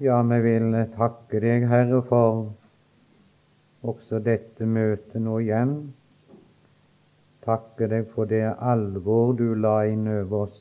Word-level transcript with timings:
Ja, 0.00 0.20
vi 0.22 0.36
vil 0.38 0.76
takke 0.94 1.40
deg, 1.42 1.64
Herre, 1.66 1.98
for 2.06 2.52
også 3.82 4.20
dette 4.22 4.62
møtet 4.62 5.18
nå 5.18 5.40
igjen. 5.42 5.72
Takke 7.42 7.88
deg 7.90 8.06
for 8.12 8.30
det 8.30 8.44
alvor 8.46 9.32
du 9.34 9.56
la 9.58 9.80
inn 9.90 10.06
over 10.12 10.44
oss, 10.44 10.60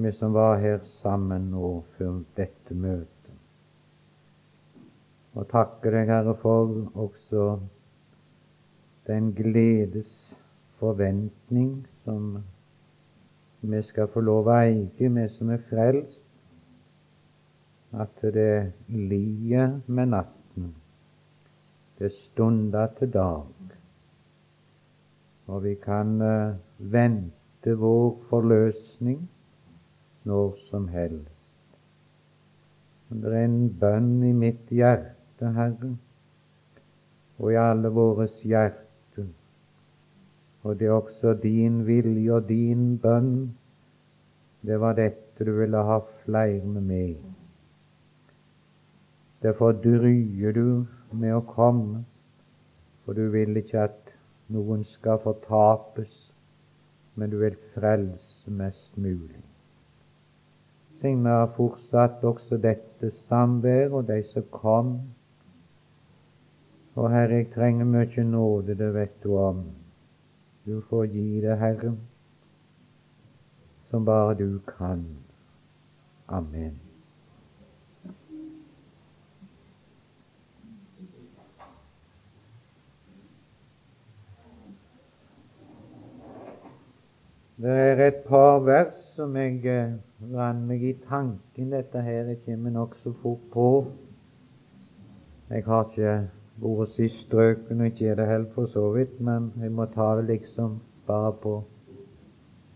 vi 0.00 0.14
som 0.16 0.32
var 0.32 0.56
her 0.64 0.80
sammen 0.94 1.50
nå 1.52 1.74
før 1.98 2.22
dette 2.40 2.72
møtet. 2.72 3.36
Og 5.36 5.44
takke 5.52 5.92
deg, 5.92 6.08
Herre, 6.08 6.32
for 6.40 6.72
også 7.04 7.50
den 9.12 9.34
gledes 9.36 10.14
forventning 10.80 11.82
som 12.06 12.38
vi 13.60 13.88
skal 13.92 14.08
få 14.08 14.24
lov 14.24 14.48
å 14.48 14.62
eie, 14.62 14.88
vi 14.96 15.28
som 15.36 15.52
er 15.52 15.68
frelst 15.68 16.25
at 17.92 18.22
det 18.34 18.72
lier 18.88 19.80
med 19.86 20.06
natten, 20.06 20.74
det 21.98 22.12
stunder 22.12 22.86
til 22.98 23.12
dag, 23.12 23.46
og 25.46 25.62
vi 25.64 25.74
kan 25.74 26.20
uh, 26.22 26.56
vente 26.78 27.76
vår 27.78 28.18
forløsning 28.30 29.28
når 30.26 30.56
som 30.70 30.88
helst. 30.88 31.54
Det 33.08 33.30
er 33.30 33.44
en 33.46 33.70
bønn 33.80 34.24
i 34.26 34.32
mitt 34.34 34.66
hjerte, 34.74 35.52
Herre, 35.54 35.92
og 37.38 37.52
i 37.52 37.60
alle 37.60 37.92
våres 37.94 38.34
hjerte, 38.42 39.28
og 40.66 40.78
det 40.80 40.88
er 40.88 40.98
også 40.98 41.36
din 41.38 41.84
vilje 41.86 42.34
og 42.34 42.48
din 42.48 42.98
bønn. 42.98 43.54
Det 44.66 44.80
var 44.82 44.98
dette 44.98 45.46
du 45.46 45.52
ville 45.60 45.78
ha 45.86 46.00
flere 46.24 46.82
med. 46.82 47.35
Derfor 49.42 49.72
dryer 49.72 50.52
du 50.52 50.86
med 51.12 51.34
å 51.36 51.42
komme, 51.44 52.04
for 53.04 53.16
du 53.16 53.28
vil 53.30 53.56
ikke 53.60 53.82
at 53.84 54.14
noen 54.52 54.84
skal 54.88 55.20
fortapes, 55.22 56.14
men 57.16 57.30
du 57.30 57.38
vil 57.40 57.58
frelse 57.74 58.50
mest 58.50 58.96
mulig. 58.96 59.42
Signe 60.96 61.28
har 61.28 61.52
fortsatt 61.56 62.24
også 62.24 62.56
dette 62.56 63.10
samvær 63.12 63.98
og 63.98 64.06
de 64.08 64.22
som 64.30 64.46
kom. 64.50 64.94
Og 66.96 67.10
Herre, 67.12 67.42
jeg 67.42 67.50
trenger 67.52 67.84
mye 67.84 68.24
nåde, 68.24 68.78
det 68.78 68.88
vet 68.94 69.20
du 69.22 69.36
om. 69.36 69.60
Du 70.64 70.80
får 70.88 71.04
gi 71.12 71.28
det, 71.44 71.58
Herre, 71.60 71.92
som 73.90 74.08
bare 74.08 74.34
du 74.40 74.58
kan. 74.66 75.04
Amen. 76.26 76.85
Det 87.62 87.70
er 87.70 88.06
et 88.06 88.16
par 88.28 88.58
vers 88.58 88.96
som 89.16 89.36
jeg 89.36 89.60
rant 90.36 90.64
meg 90.68 90.82
i 90.84 90.90
tanken. 91.08 91.70
Dette 91.72 92.02
her 92.04 92.26
jeg 92.28 92.42
kommer 92.44 92.74
nokså 92.74 93.14
fort 93.22 93.46
på. 93.54 93.68
Jeg 95.48 95.64
har 95.64 95.86
ikke 95.86 96.16
vært 96.60 96.92
sist 96.92 97.22
strøken, 97.24 97.80
og 97.80 97.86
ikke 97.86 98.10
er 98.10 98.20
det 98.20 98.26
heller 98.28 98.52
for 98.52 98.68
så 98.68 98.90
vidt, 98.92 99.14
men 99.24 99.48
jeg 99.62 99.72
må 99.72 99.86
ta 99.94 100.10
det 100.18 100.26
liksom 100.28 100.76
bare 101.08 101.32
på 101.32 101.54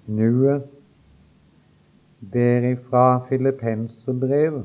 nuet. 0.06 0.64
Det 2.32 2.48
er 2.56 2.70
ifra 2.70 3.04
Filippenserbrevet, 3.28 4.64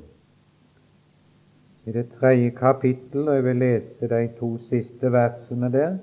i 1.85 1.91
det 1.91 2.07
tredje 2.15 2.55
kapittel, 2.55 3.27
og 3.27 3.35
jeg 3.35 3.43
vil 3.43 3.63
lese 3.65 4.07
de 4.15 4.23
to 4.39 4.55
siste 4.71 5.11
versene 5.11 5.71
der, 5.71 5.97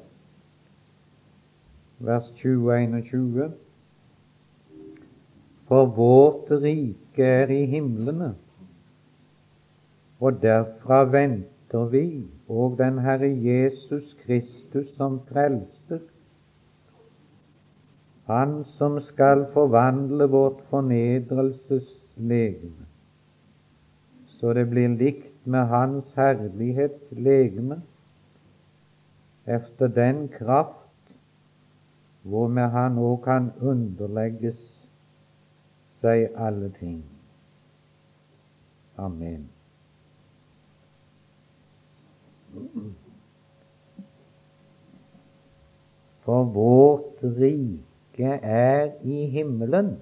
vers 1.99 2.31
20 2.31 2.73
og 2.73 2.83
21. 2.83 3.53
For 5.73 5.87
vårt 5.97 6.51
rike 6.61 7.25
er 7.25 7.49
i 7.49 7.63
himlene, 7.65 8.35
og 10.21 10.43
derfra 10.43 10.99
venter 11.09 11.87
vi 11.89 12.29
og 12.45 12.77
den 12.77 12.99
Herre 13.01 13.31
Jesus 13.33 14.13
Kristus 14.21 14.93
som 14.99 15.25
frelser. 15.31 16.03
Han 18.29 18.65
som 18.75 19.01
skal 19.01 19.47
forvandle 19.55 20.29
vårt 20.35 20.61
fornedrelseslegeme, 20.69 22.85
så 24.27 24.53
det 24.53 24.69
blir 24.75 24.89
likt 25.01 25.47
med 25.47 25.65
Hans 25.73 26.13
herlighetslegeme, 26.21 27.81
efter 29.47 29.89
den 29.89 30.29
kraft 30.37 31.17
hvormed 32.29 32.69
Han 32.77 32.99
òg 32.99 33.25
kan 33.25 33.53
underlegges 33.61 34.82
seg 36.03 36.29
alle 36.37 36.71
ting. 36.79 37.03
Amen. 38.99 39.49
For 46.23 46.45
vårt 46.45 47.23
rike 47.23 48.39
er 48.43 48.91
i 49.03 49.27
himmelen. 49.27 49.97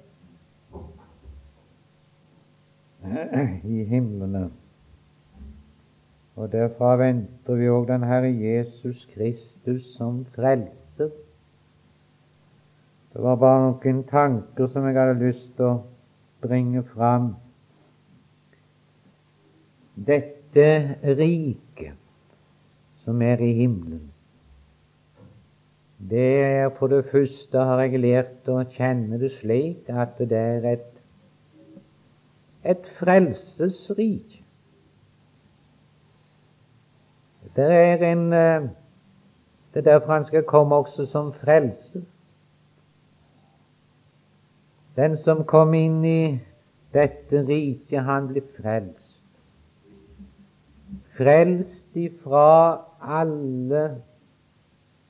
I 3.65 3.85
himlene. 3.85 4.51
Og 6.37 6.53
derfra 6.53 6.97
venter 7.01 7.57
vi 7.57 7.69
òg 7.69 7.87
den 7.89 8.05
Herre 8.09 8.29
Jesus 8.33 9.07
Kristus 9.15 9.87
som 9.97 10.25
frelser. 10.35 11.11
Det 13.11 13.23
var 13.23 13.41
bare 13.41 13.63
noen 13.67 14.05
tanker 14.09 14.69
som 14.71 14.87
jeg 14.87 14.97
hadde 14.97 15.19
lyst 15.21 15.49
til 15.57 15.67
å 15.67 15.79
bringe 16.43 16.83
fram. 16.95 17.35
Dette 19.95 20.97
riket 21.05 21.99
som 23.05 23.23
er 23.23 23.43
i 23.45 23.53
himmelen, 23.53 24.11
det 26.11 26.43
er 26.43 26.69
for 26.79 26.87
det 26.87 27.05
første, 27.13 27.59
har 27.59 27.83
jeg 27.85 28.01
lært 28.01 28.49
å 28.49 28.63
kjenne 28.73 29.19
det 29.21 29.35
slik, 29.37 29.89
at 29.89 30.17
det 30.19 30.39
er 30.39 30.69
et, 30.71 30.87
et 32.65 32.87
frelsesrike. 32.97 34.41
Det 37.57 37.67
er 37.67 38.05
en 38.13 38.33
eh, 38.33 38.69
Det 39.75 39.87
er 39.87 39.93
derfor 39.93 40.13
han 40.13 40.25
skal 40.27 40.43
komme 40.43 40.75
også 40.75 41.07
som 41.07 41.33
frelser. 41.33 42.01
Den 44.97 45.17
som 45.25 45.45
kom 45.45 45.75
inn 45.75 46.05
i 46.05 46.41
dette 46.95 47.45
riket, 47.47 48.03
han 48.05 48.29
ble 48.33 48.43
frelst. 48.57 49.19
Frelst 51.19 51.97
ifra 51.97 52.81
alle 53.01 53.85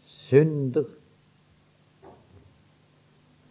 synder. 0.00 0.88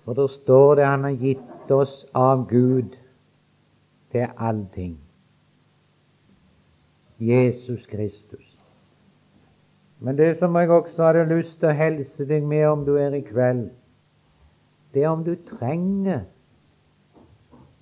For 0.04 0.14
der 0.14 0.28
står 0.28 0.76
det 0.76 0.86
han 0.86 1.04
har 1.04 1.18
gitt 1.22 1.72
oss 1.72 2.06
av 2.18 2.48
Gud 2.50 2.98
til 4.12 4.28
allting. 4.38 4.98
Jesus 7.20 7.86
Kristus. 7.86 8.58
Men 10.00 10.18
det 10.18 10.38
som 10.38 10.56
jeg 10.56 10.70
også 10.72 11.04
hadde 11.04 11.28
lyst 11.30 11.60
til 11.60 11.70
å 11.70 11.76
helse 11.76 12.26
deg 12.26 12.46
med 12.48 12.66
om 12.70 12.86
du 12.88 12.96
er 12.96 13.14
i 13.18 13.22
kveld, 13.26 13.68
det 14.94 15.04
er 15.04 15.10
om 15.10 15.24
du 15.24 15.36
trenger 15.50 16.26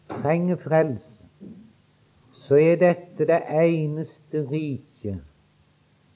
trenger 0.09 0.55
frelse, 0.55 1.23
så 2.31 2.55
er 2.55 2.75
dette 2.79 3.27
det 3.27 3.41
eneste 3.51 4.43
riket 4.51 5.19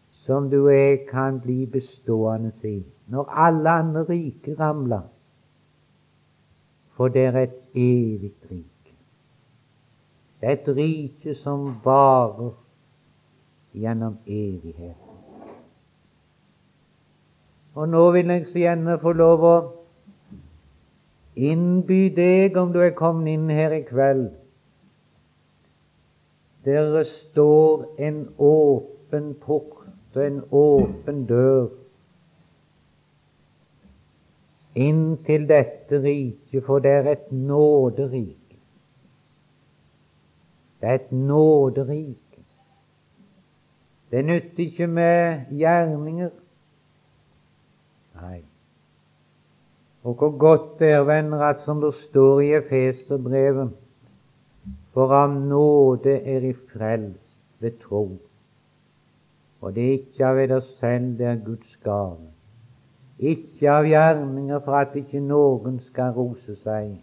som 0.10 0.50
du 0.50 0.68
jeg 0.70 1.06
kan 1.10 1.40
bli 1.42 1.66
bestående 1.66 2.52
i. 2.64 2.84
Når 3.08 3.30
alle 3.30 3.70
andre 3.70 4.04
rike 4.10 4.56
ramler, 4.60 5.02
for 6.96 7.08
det 7.08 7.26
er 7.26 7.38
et 7.38 7.58
evig 7.76 8.34
rike. 8.52 8.96
Er 10.42 10.52
et 10.52 10.68
rike 10.68 11.36
som 11.36 11.76
varer 11.84 12.52
gjennom 13.74 14.18
evigheten. 14.28 14.96
Og 17.74 17.90
nå 17.90 18.12
vil 18.12 18.28
jeg 18.28 18.46
så 18.46 18.60
gjerne 18.60 19.00
få 19.00 19.12
lov 19.16 19.44
å 19.48 19.56
innby 21.36 22.10
deg 22.16 22.58
om 22.58 22.74
du 22.74 22.82
er 22.84 22.96
kommet 22.98 23.32
inn 23.34 23.50
her 23.50 23.74
i 23.76 23.84
kveld. 23.88 24.30
Der 26.66 27.04
står 27.04 27.86
en 27.98 28.26
åpen 28.38 29.34
port 29.42 29.88
og 30.16 30.26
en 30.26 30.42
åpen 30.52 31.24
dør 31.26 31.70
inn 34.76 35.18
til 35.26 35.48
dette 35.50 36.00
riket, 36.04 36.64
for 36.66 36.80
det 36.84 36.92
er 36.92 37.10
et 37.12 37.32
nåderike. 37.32 38.60
Det 40.82 40.90
er 40.90 41.00
et 41.00 41.12
nåderike. 41.12 42.44
Det 44.12 44.26
nytter 44.26 44.64
ikke 44.64 44.88
med 44.88 45.52
gjerninger. 45.56 46.32
Nei. 48.22 48.42
Og 50.04 50.14
hvor 50.14 50.38
godt 50.38 50.80
det 50.80 50.92
er, 50.92 51.04
venner, 51.04 51.40
at 51.40 51.62
som 51.62 51.82
det 51.82 51.94
står 51.94 52.40
i 52.40 52.54
Efeserbrevet 52.58 53.72
For 54.94 55.14
av 55.14 55.30
nåde 55.32 56.18
er 56.28 56.44
I 56.50 56.54
frelst 56.54 57.42
ved 57.60 57.78
tro. 57.80 58.18
Og 59.62 59.76
det 59.76 59.86
er 59.86 59.92
ikke 59.92 60.26
av 60.26 60.40
dere 60.42 60.62
selv, 60.80 61.18
det 61.18 61.26
er 61.26 61.44
Guds 61.46 61.78
gave. 61.84 62.32
Ikke 63.20 63.70
av 63.70 63.86
gjerninger 63.86 64.60
for 64.66 64.80
at 64.82 64.96
ikke 64.98 65.22
noen 65.22 65.78
skal 65.86 66.16
rose 66.18 66.56
seg. 66.64 66.96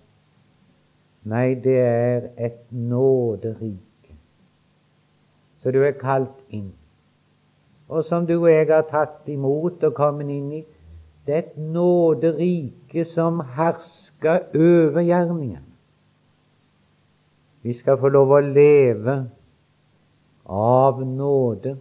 Nei, 1.29 1.55
det 1.55 1.77
er 1.79 2.27
et 2.37 2.65
nåderike. 2.71 4.17
Så 5.63 5.71
du 5.71 5.81
er 5.87 5.95
kalt 6.01 6.43
inn. 6.51 6.73
Og 7.89 8.05
som 8.05 8.27
du 8.27 8.35
og 8.41 8.51
jeg 8.51 8.67
har 8.69 8.89
tatt 8.91 9.29
imot 9.31 9.85
og 9.87 9.95
kommet 9.95 10.35
inn 10.35 10.51
i. 10.61 10.65
Det 11.29 11.35
er 11.35 11.39
et 11.39 11.57
nåderike 11.59 13.05
som 13.05 13.41
hersker 13.41 14.39
over 14.55 15.01
gjerningen. 15.01 15.65
Vi 17.63 17.75
skal 17.77 17.99
få 18.01 18.09
lov 18.09 18.33
å 18.33 18.39
leve 18.41 19.17
av 20.49 21.03
nåde 21.05 21.75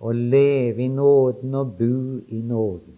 og 0.00 0.14
leve 0.14 0.86
i 0.86 0.88
nåden 0.88 1.60
og 1.60 1.76
bo 1.82 2.00
i 2.32 2.40
nåden. 2.40 2.96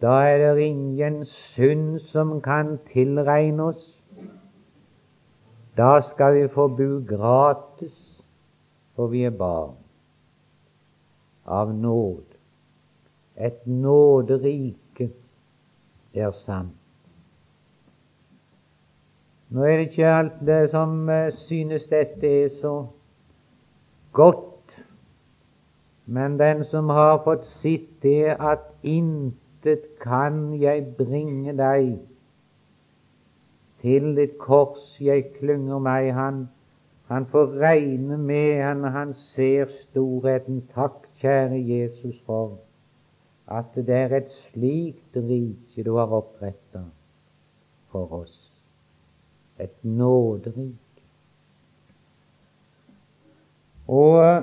Da 0.00 0.16
er 0.24 0.48
det 0.54 0.64
ingen 0.64 1.24
synd 1.28 2.00
som 2.08 2.38
kan 2.40 2.78
tilregne 2.88 3.68
oss. 3.68 3.86
Da 5.76 6.00
skal 6.08 6.40
vi 6.40 6.48
få 6.48 6.70
bo 6.72 6.90
gratis, 7.04 8.22
for 8.96 9.12
vi 9.12 9.28
er 9.28 9.40
barn 9.44 9.83
av 11.44 11.74
nåd. 11.74 12.24
Et 13.36 13.66
nåderike 13.66 15.10
er 16.14 16.32
sant. 16.44 16.76
Nå 19.54 19.62
er 19.62 19.76
det 19.76 19.90
ikke 19.90 20.10
alt 20.10 20.38
det 20.46 20.62
som 20.72 21.08
eh, 21.10 21.30
synes 21.34 21.86
dette 21.90 22.26
er 22.26 22.48
så 22.50 22.74
godt 24.12 24.54
men 26.06 26.38
den 26.38 26.64
som 26.64 26.88
har 26.88 27.22
fått 27.24 27.46
sitt 27.48 27.88
det 28.02 28.36
at 28.36 28.66
intet 28.82 29.86
kan 30.02 30.52
jeg 30.60 30.84
bringe 30.98 31.54
deg 31.56 31.94
til 33.80 34.10
ditt 34.16 34.36
kors 34.40 34.82
jeg 35.00 35.30
klynger 35.38 35.80
meg, 35.80 36.10
han, 36.16 36.44
han 37.08 37.26
får 37.26 37.46
regne 37.60 38.16
med 38.18 38.62
han, 38.64 38.84
han 38.84 39.14
ser 39.14 39.66
storheten. 39.82 40.62
Takk, 40.74 41.04
kjære 41.20 41.60
Jesus, 41.60 42.16
for 42.26 42.58
at 43.46 43.74
det 43.76 43.88
er 43.94 44.16
et 44.16 44.30
slikt 44.30 45.16
rike 45.16 45.84
du 45.84 45.96
har 45.98 46.12
oppretta 46.16 46.86
for 47.92 48.12
oss. 48.22 48.38
Et 49.60 49.84
nåderike. 49.84 50.80
Og 53.88 54.42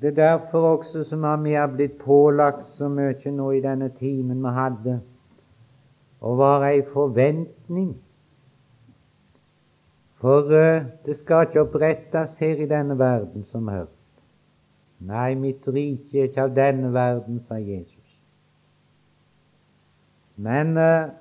det 0.00 0.08
er 0.08 0.14
derfor 0.14 0.68
også 0.76 1.04
som 1.04 1.24
vi 1.44 1.52
har 1.52 1.66
blitt 1.66 1.98
pålagt 1.98 2.68
så 2.76 2.88
mye 2.92 3.32
nå 3.32 3.50
i 3.56 3.62
denne 3.64 3.88
timen 3.96 4.42
vi 4.44 4.52
hadde, 4.52 4.98
å 6.20 6.34
være 6.36 6.74
ei 6.74 6.82
forventning. 6.92 7.94
For 10.20 10.46
uh, 10.48 10.84
det 11.06 11.16
skal 11.16 11.46
ikke 11.46 11.60
opprettes 11.60 12.38
her 12.38 12.56
i 12.62 12.68
denne 12.68 12.98
verden, 12.98 13.44
som 13.44 13.68
hørt. 13.68 13.92
Nei, 14.98 15.34
mitt 15.34 15.66
rike 15.68 16.18
er 16.18 16.30
ikke 16.30 16.46
av 16.48 16.54
denne 16.56 16.92
verden, 16.94 17.40
sa 17.44 17.60
Jesus. 17.60 18.16
Men 20.36 20.76
uh, 20.76 21.12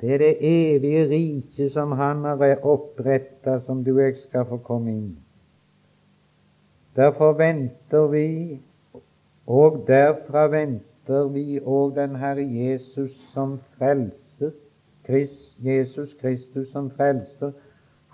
det 0.00 0.14
er 0.14 0.18
det 0.18 0.36
evige 0.40 1.08
riket 1.08 1.72
som 1.72 1.92
Han 1.92 2.24
har 2.24 2.64
oppretta, 2.66 3.60
som 3.60 3.84
du 3.84 3.94
og 3.96 4.02
jeg 4.02 4.16
skal 4.16 4.44
få 4.48 4.56
komme 4.56 4.90
inn. 4.90 5.12
Derfor 6.96 7.32
venter 7.32 8.06
vi, 8.06 8.60
og 9.46 9.84
derfra 9.88 10.46
venter 10.46 11.28
vi 11.32 11.60
òg 11.60 11.94
den 11.96 12.16
Herre 12.16 12.44
Jesus 12.44 13.16
som 13.32 13.58
frelser. 13.78 14.52
Christ, 15.06 15.56
Jesus 15.60 16.14
Kristus 16.20 16.70
som 16.72 16.90
frelser. 16.90 17.52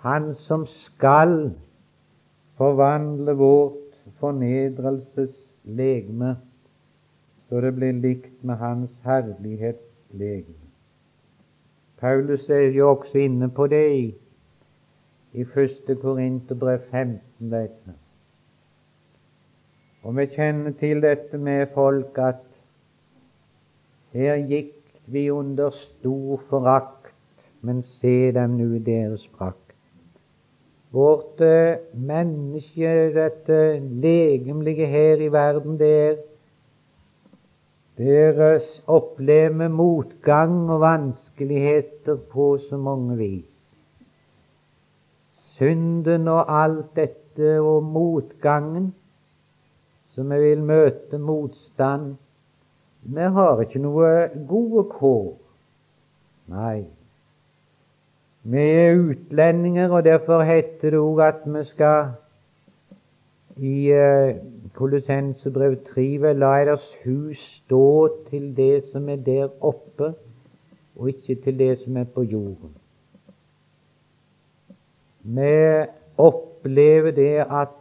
Han 0.01 0.35
som 0.35 0.65
skal 0.67 1.51
forvandle 2.57 3.33
vårt 3.37 3.77
fornedrelseslegeme 4.19 6.37
så 7.51 7.61
det 7.61 7.73
blir 7.75 7.91
likt 7.91 8.43
med 8.47 8.55
Hans 8.55 8.91
herlighetslegeme. 9.03 10.69
Paulus 11.99 12.49
er 12.49 12.69
jo 12.71 12.89
også 12.89 13.17
inne 13.17 13.49
på 13.49 13.65
det 13.67 13.95
i, 13.95 14.05
i 15.33 15.41
1. 15.41 15.97
Korinterbrev 16.01 16.79
15. 16.91 17.19
Dette. 17.51 17.95
Og 20.03 20.15
vi 20.17 20.25
kjenner 20.31 20.71
til 20.79 21.03
dette 21.03 21.37
med 21.37 21.73
folk 21.73 22.15
at 22.23 22.45
her 24.15 24.39
gikk 24.47 24.77
vi 25.11 25.25
under 25.31 25.75
stor 25.75 26.39
forakt, 26.49 27.11
men 27.61 27.81
se 27.81 28.31
dem 28.31 28.55
nu 28.61 28.75
i 28.75 28.79
deres 28.79 29.27
prakt. 29.35 29.70
Vårt 30.91 31.41
eh, 31.41 31.79
menneske, 31.93 32.91
dette 33.15 33.79
legemlige 33.79 34.85
her 34.91 35.23
i 35.23 35.31
verden, 35.31 35.79
det 35.79 35.91
er 36.03 36.17
deres 38.01 38.83
opplever 38.87 39.67
motgang 39.71 40.69
og 40.71 40.81
vanskeligheter 40.81 42.15
på 42.31 42.57
så 42.57 42.77
mange 42.77 43.17
vis. 43.17 43.57
Synden 45.23 46.27
og 46.27 46.49
alt 46.63 46.95
dette 46.95 47.59
og 47.61 47.83
motgangen 47.83 48.91
som 50.11 50.31
vi 50.31 50.39
vil 50.43 50.63
møte 50.63 51.17
motstand. 51.17 52.15
Vi 53.01 53.27
har 53.35 53.61
ikke 53.63 53.79
noe 53.79 54.09
gode 54.47 54.89
kår. 54.91 55.29
Nei. 56.51 56.81
Vi 58.43 58.57
er 58.57 58.95
utlendinger, 58.95 59.89
og 59.89 60.03
derfor 60.03 60.41
heter 60.41 60.89
det 60.89 60.99
òg 60.99 61.19
at 61.21 61.43
vi 61.45 61.63
skal 61.63 62.13
i 63.57 63.75
Kolossensebrev 64.73 64.73
Kolossenserbrev 64.73 65.75
3 65.93 66.05
vel 66.23 66.39
la 66.41 66.51
eders 66.63 66.87
hus 67.03 67.37
stå 67.37 67.83
til 68.29 68.57
det 68.57 68.83
som 68.91 69.09
er 69.09 69.15
der 69.15 69.49
oppe, 69.61 70.13
og 70.95 71.09
ikke 71.09 71.35
til 71.43 71.59
det 71.59 71.77
som 71.83 71.97
er 71.97 72.03
på 72.03 72.23
jorden. 72.23 72.73
Vi 75.23 75.85
opplever 76.17 77.11
det 77.11 77.45
at 77.45 77.77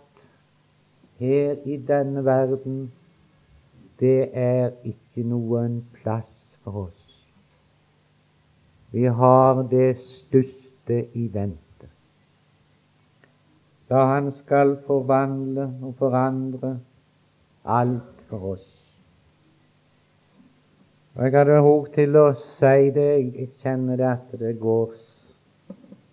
her 1.18 1.56
i 1.64 1.76
denne 1.76 2.24
verden, 2.24 2.92
det 4.00 4.28
er 4.32 4.70
ikke 4.84 5.28
noen 5.28 5.84
plass 6.02 6.58
for 6.64 6.84
oss. 6.84 6.99
Vi 8.90 9.04
har 9.04 9.62
det 9.70 9.96
største 10.02 11.04
i 11.14 11.28
vente. 11.32 11.88
Da 13.90 14.04
Han 14.06 14.30
skal 14.32 14.76
forvandle 14.86 15.68
og 15.82 15.94
forandre 15.98 16.78
alt 17.64 18.22
for 18.28 18.52
oss. 18.52 18.68
Og 21.14 21.22
Jeg 21.22 21.32
hadde 21.32 21.50
behov 21.50 21.88
til 21.94 22.16
å 22.16 22.32
si 22.38 22.90
det. 22.94 23.08
Jeg 23.34 23.48
kjenner 23.62 23.96
det 23.96 24.06
at 24.06 24.38
det 24.38 24.58
går 24.60 24.94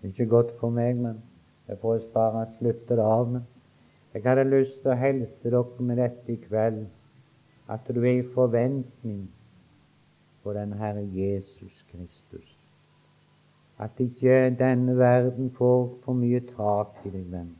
ikke 0.03 0.25
godt 0.25 0.53
for 0.59 0.73
meg, 0.73 0.97
men 0.97 1.21
jeg 1.67 1.77
får 1.81 2.01
bare 2.13 2.47
slutte 2.57 2.95
det 2.95 3.05
av 3.05 3.29
Men 3.31 3.45
Jeg 4.13 4.23
hadde 4.25 4.43
lyst 4.49 4.81
til 4.81 4.91
å 4.91 4.97
helse 4.97 5.49
dere 5.51 5.63
med 5.79 5.99
dette 6.01 6.33
i 6.33 6.39
kveld, 6.41 6.85
at 7.69 7.89
du 7.93 7.99
er 8.01 8.21
i 8.21 8.29
forventning 8.33 9.27
på 10.43 10.53
den 10.53 10.73
Herre 10.79 11.03
Jesus 11.13 11.83
Kristus. 11.91 12.46
At 13.79 13.99
ikke 14.01 14.55
denne 14.59 14.97
verden 14.97 15.51
får 15.57 15.97
for 16.03 16.17
mye 16.17 16.41
tak 16.55 16.97
i 17.05 17.11
deg, 17.13 17.25
venn. 17.31 17.53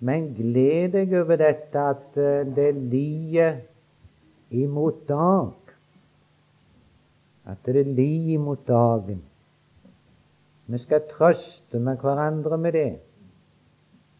Men 0.00 0.30
gled 0.36 0.92
deg 0.96 1.12
over 1.16 1.40
dette 1.40 1.80
at 1.92 2.16
eh, 2.20 2.44
det 2.56 2.70
lier 2.76 3.60
imot 4.50 5.02
dag. 5.08 5.74
At 7.48 7.64
det 7.64 7.86
lier 7.86 8.36
imot 8.36 8.66
dagen. 8.68 9.22
Vi 10.70 10.78
skal 10.78 11.08
trøste 11.10 11.78
med 11.78 11.96
hverandre 12.00 12.58
med 12.58 12.72
det. 12.72 12.92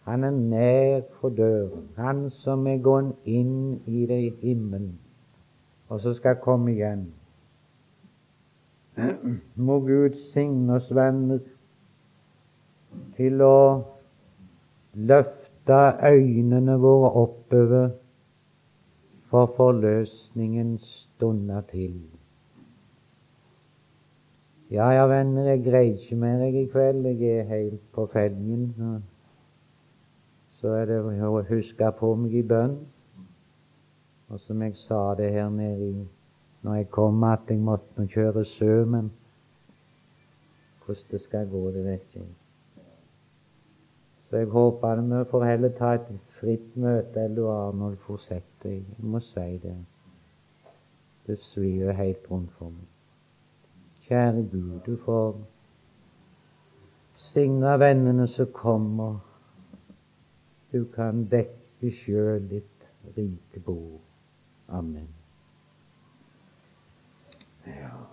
Han 0.04 0.25
er 0.25 0.30
nær 0.30 1.00
for 1.20 1.28
døren, 1.28 1.88
han 1.97 2.30
som 2.30 2.66
er 2.66 2.80
gått 2.82 3.28
inn 3.28 3.80
i 3.87 4.06
det 4.09 4.32
himmelen, 4.40 4.97
og 5.88 6.00
så 6.00 6.14
skal 6.16 6.40
komme 6.42 6.73
igjen. 6.73 7.04
Må 9.57 9.80
Gud 9.87 10.16
signe 10.33 10.76
oss, 10.78 10.90
venner, 10.95 11.40
til 13.16 13.42
å 13.45 13.57
løfte 14.95 15.80
øynene 16.11 16.78
våre 16.83 17.11
oppover 17.25 17.90
for 19.30 19.52
forløsningen 19.57 20.78
stunder 20.83 21.61
til. 21.71 22.00
Ja, 24.71 24.90
ja, 24.95 25.07
venner, 25.11 25.49
jeg 25.50 25.64
greier 25.64 25.97
ikke 25.99 26.16
mer 26.16 26.45
jeg 26.45 26.54
i 26.61 26.69
kveld. 26.71 27.07
Jeg 27.07 27.40
er 27.40 27.49
helt 27.49 27.83
på 27.95 28.07
felgen. 28.12 28.69
Så 30.61 30.75
er 30.78 30.87
det 30.87 31.00
å 31.02 31.42
huske 31.49 31.90
på 31.99 32.14
meg 32.14 32.37
i 32.38 32.45
bønn. 32.47 32.76
Og 34.30 34.38
som 34.45 34.62
jeg 34.62 34.76
sa 34.85 35.09
det 35.19 35.33
her 35.35 35.49
nede 35.50 35.88
i 35.88 36.04
når 36.62 36.75
jeg 36.75 36.90
kom, 36.90 37.25
at 37.25 37.40
jeg 37.49 37.59
måtte 37.59 38.07
kjøre 38.07 38.45
sømen, 38.45 39.12
hvordan 40.85 41.05
det 41.11 41.21
skal 41.21 41.49
gå, 41.49 41.67
det 41.71 41.85
vet 41.85 42.14
jeg. 42.14 42.29
Så 44.31 44.37
jeg 44.37 44.47
håper 44.47 45.00
vi 45.00 45.25
får 45.31 45.45
heller 45.45 45.73
ta 45.79 45.95
et 45.95 46.11
fritt 46.40 46.76
møte, 46.76 47.21
eller 47.21 47.73
du 47.90 47.97
fortsetter. 48.07 48.71
Jeg 48.71 48.85
må 48.99 49.21
si 49.21 49.59
det. 49.62 49.76
Det 51.26 51.38
svir 51.38 51.93
helt 51.93 52.31
rundt 52.31 52.52
for 52.59 52.71
meg. 52.71 52.87
Kjære 54.07 54.47
Gud, 54.52 54.81
du 54.87 54.97
får 55.05 55.37
signe 57.17 57.79
vennene 57.79 58.26
som 58.29 58.47
kommer. 58.52 59.19
Du 60.73 60.85
kan 60.95 61.26
dekke 61.31 61.93
sjøl 62.02 62.50
ditt 62.50 62.90
rike 63.17 63.61
bord. 63.67 64.00
Amen. 64.69 65.20
Ja. 67.67 68.10